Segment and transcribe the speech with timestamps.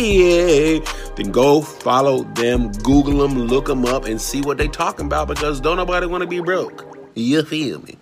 [0.00, 5.28] then go follow them, Google them, look them up, and see what they talking about
[5.28, 6.86] because don't nobody want to be broke.
[7.14, 7.96] You feel me?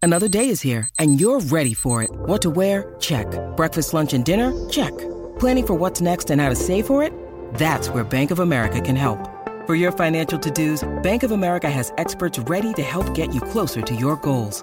[0.00, 2.10] Another day is here, and you're ready for it.
[2.10, 2.94] What to wear?
[3.00, 3.26] Check.
[3.56, 4.52] Breakfast, lunch, and dinner?
[4.68, 4.96] Check.
[5.38, 7.12] Planning for what's next and how to save for it?
[7.54, 9.18] That's where Bank of America can help.
[9.66, 13.82] For your financial to-dos, Bank of America has experts ready to help get you closer
[13.82, 14.62] to your goals.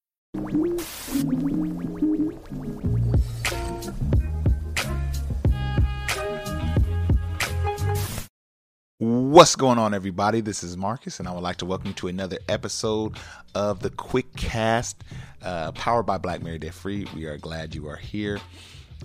[8.97, 10.41] What's going on, everybody?
[10.41, 13.17] This is Marcus, and I would like to welcome you to another episode
[13.55, 15.03] of the Quick Cast,
[15.41, 17.07] uh, powered by Black Married Debt Free.
[17.15, 18.39] We are glad you are here.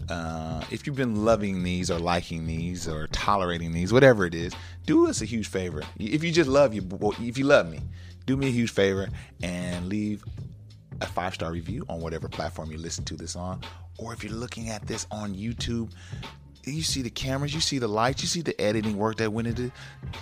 [0.08, 4.52] Uh, if you've been loving these or liking these or tolerating these, whatever it is,
[4.84, 5.82] do us a huge favor.
[5.98, 6.86] If you just love you,
[7.20, 7.80] if you love me,
[8.26, 9.08] do me a huge favor
[9.42, 10.24] and leave
[11.00, 13.60] a five star review on whatever platform you listen to this on,
[13.98, 15.90] or if you're looking at this on YouTube,
[16.64, 19.46] you see the cameras, you see the lights, you see the editing work that went
[19.46, 19.70] into.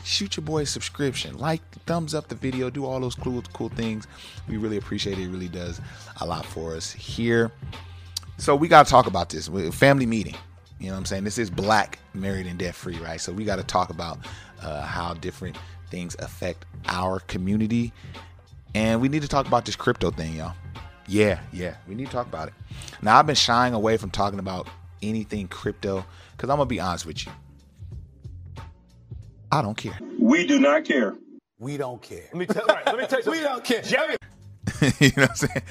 [0.04, 3.70] Shoot your boy a subscription, like, thumbs up the video, do all those cool, cool
[3.70, 4.06] things.
[4.48, 5.22] We really appreciate it.
[5.22, 5.80] It really does
[6.20, 7.50] a lot for us here.
[8.36, 10.34] So we got to talk about this family meeting.
[10.78, 11.24] You know what I'm saying?
[11.24, 13.20] This is black, married, and debt free, right?
[13.20, 14.18] So we got to talk about
[14.60, 15.56] uh, how different
[15.90, 17.92] things affect our community,
[18.74, 20.54] and we need to talk about this crypto thing, y'all.
[21.06, 22.54] Yeah, yeah, we need to talk about it.
[23.02, 24.68] Now I've been shying away from talking about
[25.02, 27.32] anything crypto because I'm gonna be honest with you.
[29.52, 29.98] I don't care.
[30.18, 31.14] We do not care.
[31.58, 32.24] We don't care.
[32.32, 33.82] Let me tell, right, let me tell you we don't care.
[33.82, 34.16] Jerry.
[34.98, 35.62] you know what I'm saying?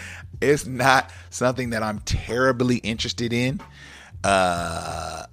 [0.41, 3.59] It's not something that I'm terribly interested in.
[4.23, 5.25] Uh,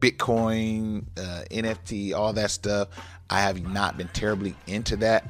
[0.00, 2.88] Bitcoin, uh, NFT, all that stuff.
[3.28, 5.28] I have not been terribly into that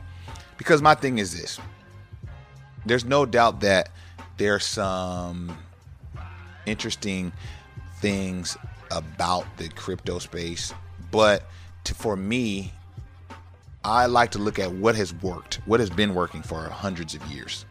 [0.56, 1.58] because my thing is this.
[2.86, 3.91] There's no doubt that
[4.36, 5.56] there's some
[6.66, 7.32] interesting
[8.00, 8.56] things
[8.91, 10.72] about the crypto space,
[11.10, 11.44] but
[11.84, 12.72] to, for me,
[13.84, 17.24] I like to look at what has worked, what has been working for hundreds of
[17.26, 17.64] years,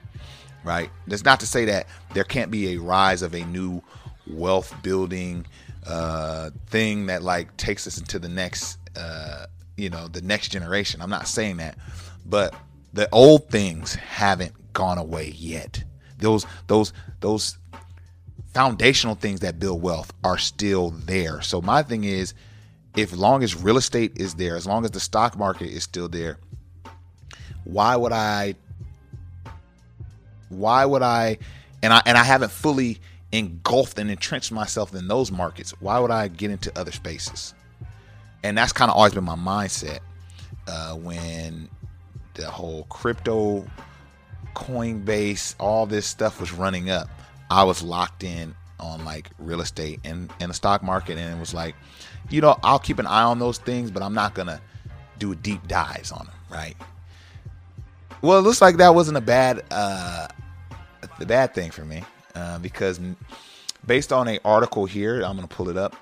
[0.63, 0.89] right?
[1.07, 3.81] That's not to say that there can't be a rise of a new
[4.27, 5.45] wealth building
[5.85, 9.45] uh, thing that like takes us into the next, uh,
[9.77, 11.01] you know, the next generation.
[11.01, 11.77] I'm not saying that,
[12.25, 12.53] but
[12.93, 15.83] the old things haven't gone away yet.
[16.17, 17.57] Those those those
[18.53, 21.41] foundational things that build wealth are still there.
[21.41, 22.33] So my thing is,
[22.95, 26.09] if long as real estate is there, as long as the stock market is still
[26.09, 26.37] there,
[27.63, 28.55] why would I?
[30.49, 31.37] Why would I?
[31.83, 32.99] And I and I haven't fully
[33.31, 35.71] engulfed and entrenched myself in those markets.
[35.79, 37.53] Why would I get into other spaces?
[38.43, 39.99] And that's kind of always been my mindset
[40.67, 41.69] uh, when
[42.33, 43.65] the whole crypto,
[44.55, 47.09] Coinbase, all this stuff was running up
[47.49, 51.39] I was locked in on like real estate and, and the stock market and it
[51.39, 51.75] was like,
[52.29, 54.61] you know, I'll keep an eye on those things, but I'm not gonna
[55.17, 56.75] do deep dives on them, right?
[58.21, 60.27] Well, it looks like that wasn't a bad uh
[61.17, 62.03] the bad thing for me.
[62.35, 62.99] Uh, because
[63.85, 65.95] based on a article here, I'm gonna pull it up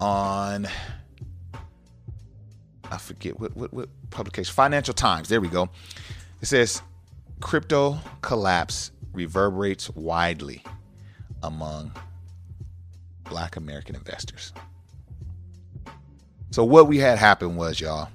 [0.00, 0.66] on
[2.90, 4.52] I forget what, what, what publication.
[4.52, 5.28] Financial Times.
[5.28, 5.70] There we go.
[6.42, 6.82] It says
[7.40, 10.62] crypto collapse reverberates widely
[11.42, 11.92] among
[13.24, 14.52] black American investors.
[16.50, 18.08] So what we had happen was, y'all.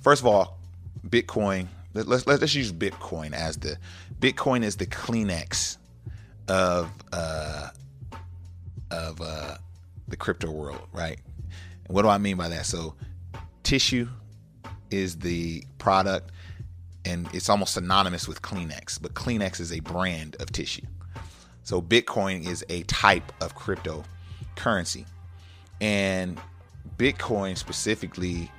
[0.00, 0.58] First of all,
[1.06, 1.68] Bitcoin.
[1.92, 3.78] Let's let's, let's use Bitcoin as the
[4.18, 5.76] Bitcoin is the Kleenex
[6.48, 7.68] of uh,
[8.90, 9.56] of uh,
[10.08, 11.18] the crypto world, right?
[11.86, 12.66] And what do I mean by that?
[12.66, 12.94] So,
[13.62, 14.08] tissue
[14.90, 16.30] is the product,
[17.04, 20.86] and it's almost synonymous with Kleenex, but Kleenex is a brand of tissue.
[21.62, 25.06] So, Bitcoin is a type of cryptocurrency,
[25.80, 26.38] and
[26.98, 28.50] Bitcoin specifically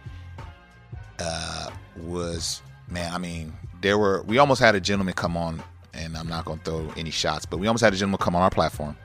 [1.19, 3.13] uh, was man.
[3.13, 5.61] I mean, there were we almost had a gentleman come on,
[5.93, 8.35] and I'm not going to throw any shots, but we almost had a gentleman come
[8.35, 8.97] on our platform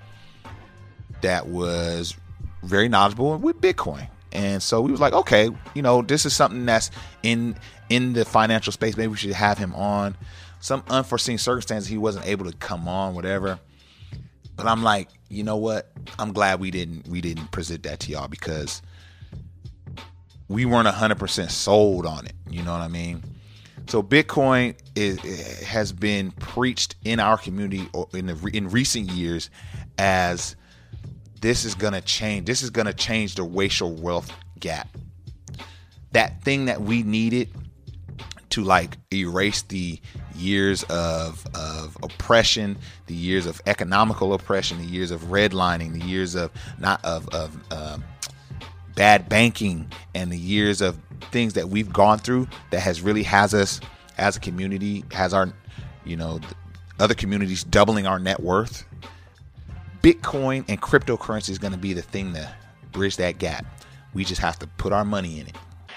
[1.20, 2.16] that was
[2.62, 4.08] very knowledgeable with Bitcoin.
[4.32, 6.90] And so we was like, okay, you know, this is something that's
[7.22, 7.56] in
[7.90, 8.96] in the financial space.
[8.96, 10.16] Maybe we should have him on.
[10.60, 13.58] Some unforeseen circumstances, he wasn't able to come on, whatever.
[14.56, 15.90] But I'm like, you know what?
[16.18, 18.82] I'm glad we didn't we didn't present that to y'all because
[20.48, 22.32] we weren't 100% sold on it.
[22.48, 23.22] You know what I mean?
[23.86, 25.18] So Bitcoin is,
[25.64, 29.48] has been preached in our community in the, in recent years
[29.96, 30.56] as
[31.40, 32.46] this is to change.
[32.46, 34.88] This is to change the racial wealth gap.
[36.12, 37.50] That thing that we needed
[38.50, 40.00] to like erase the
[40.36, 42.76] years of of oppression,
[43.06, 47.56] the years of economical oppression, the years of redlining, the years of not of of
[47.72, 48.04] um,
[48.94, 50.98] bad banking, and the years of
[51.30, 53.80] things that we've gone through that has really has us
[54.18, 55.52] as a community has our
[56.04, 56.40] you know
[56.98, 58.84] other communities doubling our net worth
[60.02, 62.50] Bitcoin and cryptocurrency is going to be the thing to
[62.92, 63.66] bridge that gap.
[64.14, 65.56] We just have to put our money in it.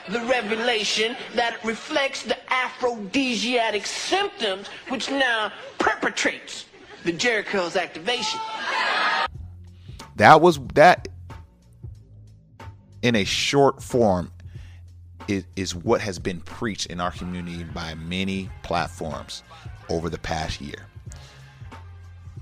[0.09, 6.65] The revelation that reflects the aphrodisiac symptoms which now perpetrates
[7.03, 8.39] the Jericho's activation.
[10.17, 11.07] That was that
[13.01, 14.31] in a short form
[15.27, 19.43] is, is what has been preached in our community by many platforms
[19.89, 20.87] over the past year.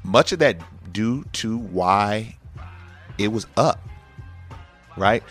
[0.03, 0.57] Much of that
[0.91, 2.37] due to why
[3.17, 3.87] it was up,
[4.97, 5.23] right?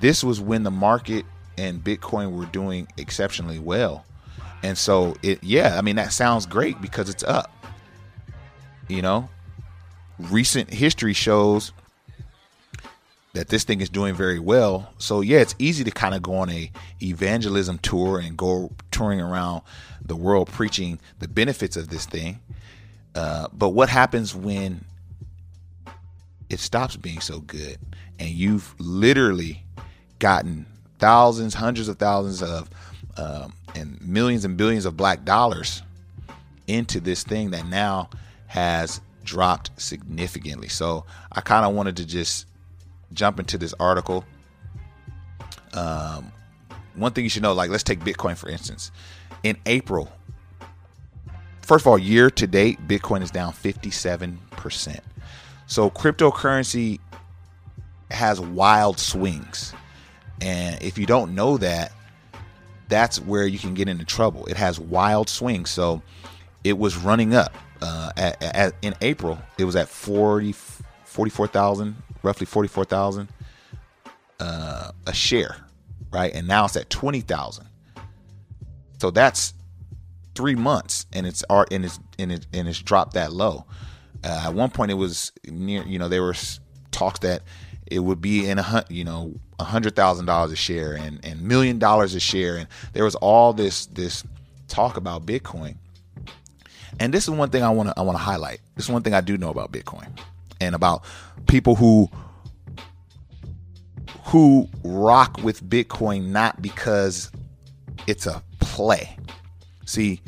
[0.00, 1.24] This was when the market
[1.62, 4.04] and Bitcoin were doing exceptionally well.
[4.64, 7.52] And so it yeah, I mean that sounds great because it's up.
[8.88, 9.28] You know,
[10.18, 11.72] recent history shows
[13.34, 14.92] that this thing is doing very well.
[14.98, 16.70] So yeah, it's easy to kind of go on a
[17.00, 19.62] evangelism tour and go touring around
[20.04, 22.40] the world preaching the benefits of this thing.
[23.14, 24.84] Uh, but what happens when
[26.50, 27.78] it stops being so good
[28.18, 29.64] and you've literally
[30.18, 30.66] gotten
[31.02, 32.70] thousands, hundreds of thousands of,
[33.16, 35.82] um, and millions and billions of black dollars
[36.68, 38.08] into this thing that now
[38.46, 40.68] has dropped significantly.
[40.68, 42.46] So I kind of wanted to just
[43.12, 44.24] jump into this article.
[45.74, 46.30] Um,
[46.94, 48.92] one thing you should know, like let's take Bitcoin for instance.
[49.42, 50.08] In April,
[51.62, 55.00] first of all, year to date, Bitcoin is down 57%.
[55.66, 57.00] So cryptocurrency
[58.12, 59.74] has wild swings.
[60.42, 61.92] And if you don't know that,
[62.88, 64.44] that's where you can get into trouble.
[64.46, 65.70] It has wild swings.
[65.70, 66.02] So
[66.64, 69.38] it was running up uh, at, at, in April.
[69.56, 70.52] It was at 40,
[71.04, 73.28] 44,000, roughly 44,000
[74.40, 75.56] uh, a share,
[76.12, 76.34] right?
[76.34, 77.66] And now it's at 20,000.
[78.98, 79.54] So that's
[80.34, 83.64] three months, and it's art, and it's and it and it's dropped that low.
[84.22, 85.82] Uh, at one point, it was near.
[85.82, 86.36] You know, there were
[86.92, 87.42] talks that
[87.92, 91.42] it would be in a you know a hundred thousand dollars a share and and
[91.42, 94.24] million dollars a share, and there was all this this
[94.68, 95.76] talk about Bitcoin.
[97.00, 98.60] And this is one thing I want to I want to highlight.
[98.76, 100.08] This is one thing I do know about Bitcoin
[100.60, 101.04] and about
[101.46, 102.08] people who
[104.24, 107.30] who rock with Bitcoin not because
[108.06, 109.16] it's a play.
[109.84, 110.20] See,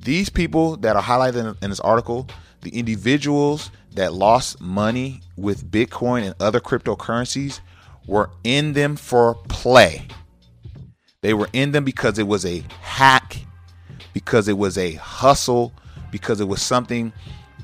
[0.00, 2.28] these people that are highlighted in, in this article,
[2.60, 7.60] the individuals that lost money with Bitcoin and other cryptocurrencies
[8.06, 10.06] were in them for play.
[11.20, 13.38] They were in them because it was a hack,
[14.12, 15.72] because it was a hustle,
[16.10, 17.12] because it was something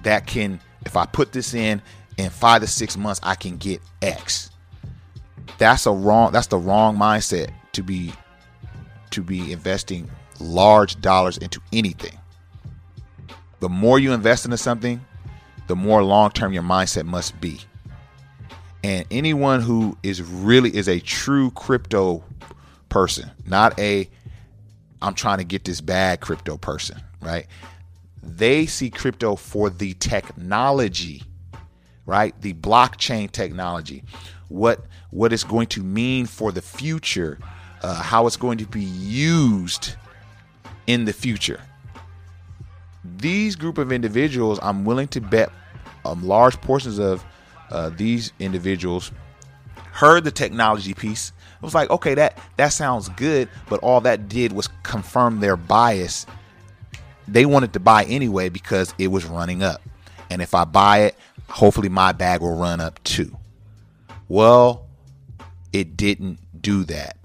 [0.02, 1.82] that can, if I put this in
[2.16, 4.50] in five to six months, I can get X.
[5.58, 6.30] That's a wrong.
[6.32, 8.12] That's the wrong mindset to be
[9.10, 10.08] to be investing
[10.38, 12.16] large dollars into anything
[13.60, 15.04] the more you invest into something,
[15.68, 17.60] the more long term your mindset must be.
[18.82, 22.24] And anyone who is really is a true crypto
[22.88, 24.08] person, not a
[25.00, 27.46] I'm trying to get this bad crypto person, right?
[28.22, 31.22] They see crypto for the technology,
[32.04, 32.40] right?
[32.40, 34.04] The blockchain technology,
[34.48, 37.38] what what it's going to mean for the future,
[37.82, 39.94] uh, how it's going to be used
[40.86, 41.60] in the future
[43.16, 45.50] these group of individuals, I'm willing to bet
[46.04, 47.24] um, large portions of
[47.70, 49.12] uh, these individuals
[49.92, 51.32] heard the technology piece.
[51.56, 55.56] It was like, okay, that that sounds good, but all that did was confirm their
[55.56, 56.24] bias.
[57.26, 59.82] They wanted to buy anyway because it was running up.
[60.30, 61.16] And if I buy it,
[61.48, 63.36] hopefully my bag will run up too.
[64.28, 64.86] Well,
[65.72, 67.16] it didn't do that.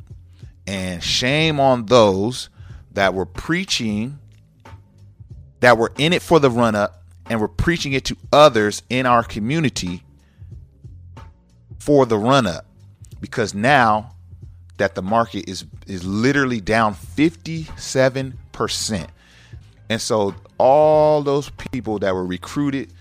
[0.66, 2.50] And shame on those
[2.94, 4.20] that were preaching,
[5.64, 9.06] that were in it for the run up, and were preaching it to others in
[9.06, 10.04] our community
[11.80, 12.66] for the run up.
[13.22, 14.14] Because now
[14.78, 19.08] that the market is is literally down 57%.
[19.90, 22.92] And so all those people that were recruited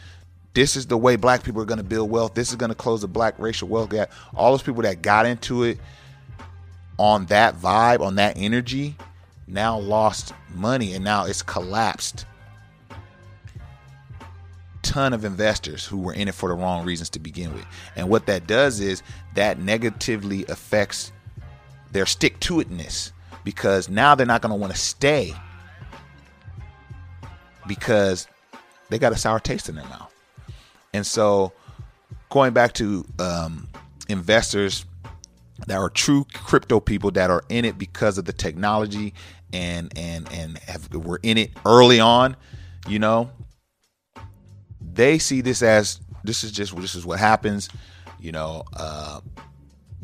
[0.54, 2.34] this is the way black people are going to build wealth.
[2.34, 4.12] This is going to close the black racial wealth gap.
[4.36, 5.78] All those people that got into it
[6.98, 8.94] on that vibe, on that energy,
[9.46, 12.26] now lost money and now it's collapsed.
[14.82, 17.64] Ton of investors who were in it for the wrong reasons to begin with.
[17.96, 19.02] And what that does is
[19.34, 21.12] that negatively affects
[21.92, 23.12] their stick to itness
[23.44, 25.34] because now they're not going to want to stay
[27.66, 28.26] because
[28.90, 30.12] they got a sour taste in their mouth.
[30.92, 31.52] And so,
[32.28, 33.68] going back to um,
[34.08, 34.84] investors
[35.66, 39.14] that are true crypto people that are in it because of the technology
[39.52, 42.36] and and and have were in it early on,
[42.88, 43.30] you know,
[44.94, 47.68] they see this as this is just this is what happens,
[48.18, 48.64] you know.
[48.72, 49.20] Uh,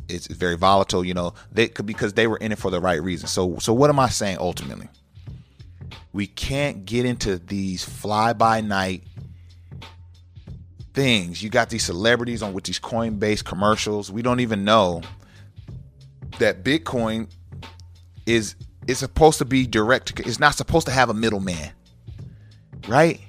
[0.08, 1.34] it's, very volatile, you know.
[1.52, 3.28] They could because they were in it for the right reason.
[3.28, 4.88] So so what am I saying ultimately?
[6.12, 9.04] We can't get into these fly by night
[10.94, 11.42] things.
[11.42, 14.10] You got these celebrities on with these Coinbase commercials.
[14.10, 15.02] We don't even know
[16.38, 17.28] that Bitcoin
[18.26, 18.54] is
[18.86, 20.18] is supposed to be direct.
[20.20, 21.70] It's not supposed to have a middleman,
[22.88, 23.20] right?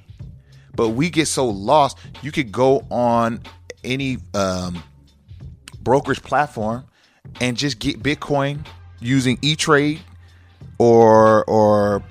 [0.80, 1.98] But we get so lost.
[2.22, 3.42] You could go on
[3.84, 4.82] any um,
[5.82, 6.86] brokerage platform
[7.42, 8.66] and just get Bitcoin
[9.02, 10.00] using E Trade
[10.78, 12.02] or or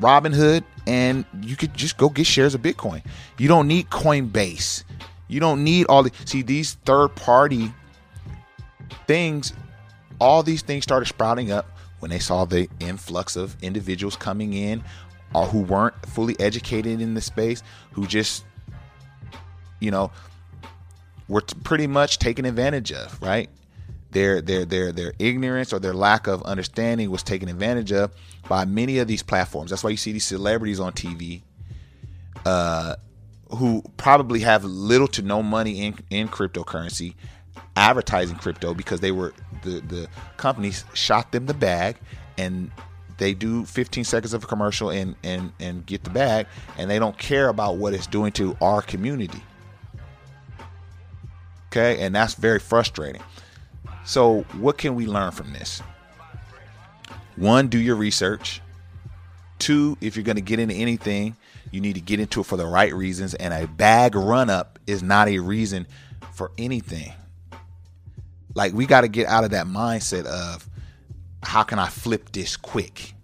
[0.00, 3.04] Robinhood and you could just go get shares of Bitcoin.
[3.38, 4.82] You don't need Coinbase.
[5.28, 7.72] You don't need all the see these third party
[9.06, 9.52] things.
[10.20, 14.82] All these things started sprouting up when they saw the influx of individuals coming in
[15.34, 17.62] or who weren't fully educated in the space,
[17.92, 18.44] who just,
[19.80, 20.10] you know,
[21.28, 23.48] were pretty much taken advantage of, right?
[24.10, 28.12] Their their their their ignorance or their lack of understanding was taken advantage of
[28.48, 29.70] by many of these platforms.
[29.70, 31.42] That's why you see these celebrities on TV
[32.44, 32.96] uh,
[33.50, 37.14] who probably have little to no money in, in cryptocurrency
[37.76, 41.96] advertising crypto because they were the, the companies shot them the bag
[42.36, 42.70] and
[43.18, 46.46] they do 15 seconds of a commercial and, and, and get the bag
[46.78, 49.42] and they don't care about what it's doing to our community.
[51.68, 53.22] Okay, and that's very frustrating.
[54.04, 55.80] So, what can we learn from this?
[57.36, 58.60] One, do your research.
[59.58, 61.36] Two, if you're going to get into anything,
[61.70, 63.32] you need to get into it for the right reasons.
[63.34, 65.86] And a bag run up is not a reason
[66.34, 67.12] for anything.
[68.54, 70.68] Like, we got to get out of that mindset of
[71.42, 73.14] how can I flip this quick?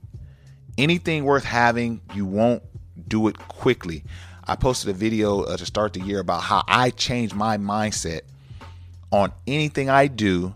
[0.76, 2.62] Anything worth having, you won't
[3.08, 4.04] do it quickly.
[4.46, 8.20] I posted a video uh, to start the year about how I changed my mindset
[9.10, 10.54] on anything I do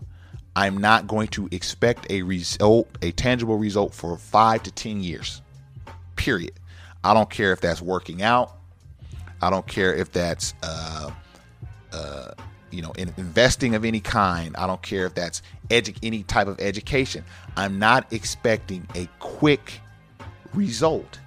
[0.55, 5.41] I'm not going to expect a result, a tangible result for five to 10 years.
[6.15, 6.53] Period.
[7.03, 8.57] I don't care if that's working out.
[9.41, 11.11] I don't care if that's, uh,
[12.73, 14.55] you know, in investing of any kind.
[14.57, 17.23] I don't care if that's edu- any type of education.
[17.55, 19.79] I'm not expecting a quick
[20.53, 21.19] result.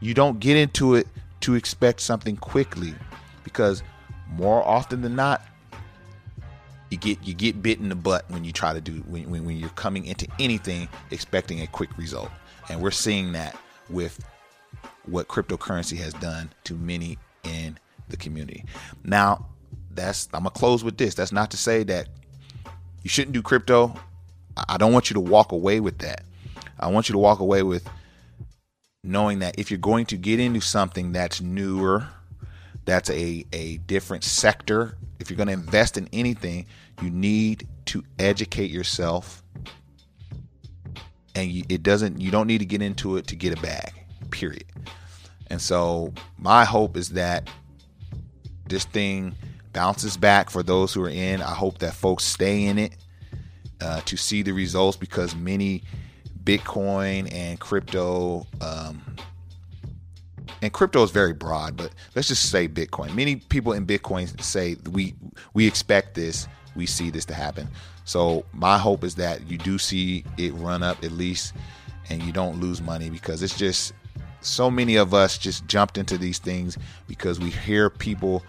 [0.00, 1.08] You don't get into it
[1.40, 2.94] to expect something quickly
[3.42, 3.82] because
[4.28, 5.42] more often than not,
[6.90, 9.44] you get you get bit in the butt when you try to do when, when,
[9.44, 12.30] when you're coming into anything expecting a quick result
[12.68, 13.56] and we're seeing that
[13.88, 14.24] with
[15.06, 17.76] what cryptocurrency has done to many in
[18.10, 18.64] the community
[19.02, 19.44] now
[19.94, 22.08] that's i'm gonna close with this that's not to say that
[23.02, 23.94] you shouldn't do crypto
[24.68, 26.22] i don't want you to walk away with that
[26.80, 27.88] i want you to walk away with
[29.02, 32.06] knowing that if you're going to get into something that's newer
[32.84, 36.66] that's a, a different sector if you're going to invest in anything,
[37.02, 39.42] you need to educate yourself.
[41.34, 43.92] And you, it doesn't, you don't need to get into it to get a bag,
[44.30, 44.64] period.
[45.48, 47.48] And so my hope is that
[48.68, 49.34] this thing
[49.74, 51.42] bounces back for those who are in.
[51.42, 52.96] I hope that folks stay in it
[53.80, 55.82] uh, to see the results because many
[56.44, 59.02] Bitcoin and crypto um,
[60.62, 63.14] and crypto is very broad, but let's just say Bitcoin.
[63.14, 65.14] Many people in Bitcoin say we
[65.52, 67.68] we expect this, we see this to happen.
[68.04, 71.54] So my hope is that you do see it run up at least,
[72.08, 73.92] and you don't lose money because it's just
[74.44, 78.42] so many of us just jumped into these things because we hear people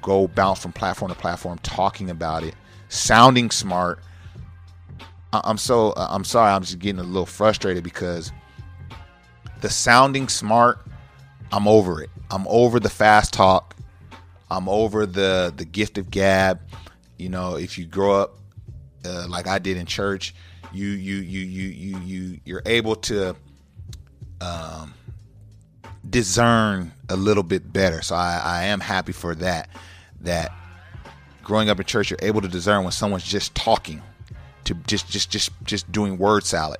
[0.00, 2.54] go bounce from platform to platform talking about it,
[2.88, 4.00] sounding smart.
[5.32, 8.32] I'm so I'm sorry, I'm just getting a little frustrated because
[9.60, 10.80] the sounding smart,
[11.50, 12.10] I'm over it.
[12.30, 13.76] I'm over the fast talk.
[14.50, 16.60] I'm over the the gift of gab.
[17.18, 18.38] You know, if you grow up
[19.04, 20.34] uh, like I did in church,
[20.72, 23.34] you you you you you you you're able to
[24.40, 24.92] um,
[26.12, 28.02] discern a little bit better.
[28.02, 29.68] So I, I am happy for that.
[30.20, 30.52] That
[31.42, 34.00] growing up in church, you're able to discern when someone's just talking,
[34.64, 36.78] to just just just just doing word salad,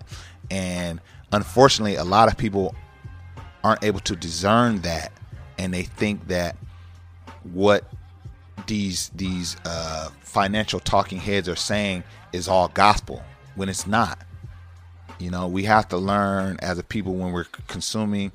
[0.51, 1.01] and
[1.33, 2.77] unfortunately, a lot of people
[3.65, 5.12] aren't able to discern that,
[5.59, 6.57] and they think that
[7.43, 7.91] what
[8.69, 13.23] these these uh, financial talking heads are saying is all gospel
[13.57, 14.19] when it's not.
[15.19, 18.33] You know, we have to learn as a people when we're consuming,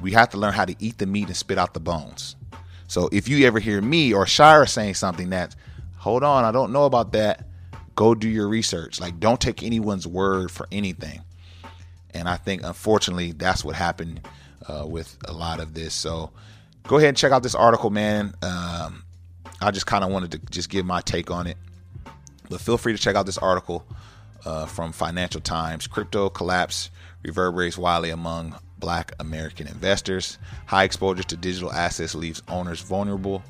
[0.00, 2.36] we have to learn how to eat the meat and spit out the bones.
[2.86, 5.56] So if you ever hear me or Shira saying something that,
[5.96, 7.46] hold on, I don't know about that,
[7.94, 9.00] go do your research.
[9.00, 11.22] Like, don't take anyone's word for anything.
[12.12, 14.20] And I think, unfortunately, that's what happened
[14.68, 15.94] uh, with a lot of this.
[15.94, 16.30] So
[16.84, 18.34] go ahead and check out this article, man.
[18.42, 19.04] Um,
[19.60, 21.56] I just kind of wanted to just give my take on it.
[22.50, 23.86] But feel free to check out this article
[24.44, 25.86] uh, from Financial Times.
[25.86, 26.90] Crypto collapse
[27.22, 30.38] reverberates widely among black American investors.
[30.66, 33.42] High exposure to digital assets leaves owners vulnerable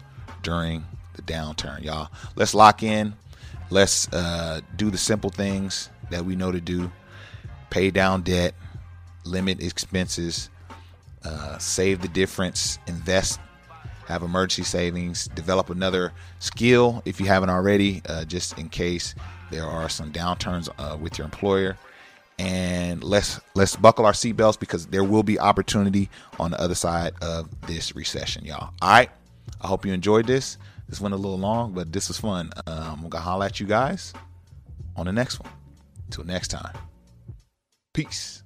[0.42, 1.82] during the downturn.
[1.82, 3.14] Y'all, let's lock in.
[3.70, 6.92] Let's uh, do the simple things that we know to do
[7.70, 8.54] pay down debt,
[9.24, 10.48] limit expenses,
[11.24, 13.40] uh, save the difference, invest
[14.06, 19.14] have emergency savings, develop another skill if you haven't already, uh, just in case
[19.50, 21.76] there are some downturns uh, with your employer.
[22.38, 27.14] And let's let's buckle our seatbelts because there will be opportunity on the other side
[27.22, 28.70] of this recession, y'all.
[28.82, 29.10] All right.
[29.60, 30.58] I hope you enjoyed this.
[30.88, 32.50] This went a little long, but this was fun.
[32.66, 34.12] Um, I'm gonna holler at you guys
[34.96, 35.50] on the next one.
[36.10, 36.76] Till next time.
[37.92, 38.43] Peace.